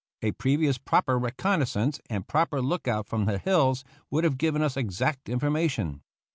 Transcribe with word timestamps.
A 0.23 0.31
previous 0.31 0.79
proper 0.79 1.19
reconnois 1.19 1.69
sance 1.73 1.99
and 2.09 2.27
proper 2.27 2.59
look 2.59 2.87
out 2.87 3.05
from 3.05 3.25
the 3.25 3.37
hills 3.37 3.83
would 4.09 4.23
have 4.23 4.39
given 4.39 4.63
us 4.63 4.75
exact 4.75 5.29
information. 5.29 6.01